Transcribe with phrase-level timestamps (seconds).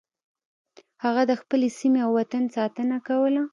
[1.03, 3.43] هغه د خپلې سیمې او وطن ساتنه کوله.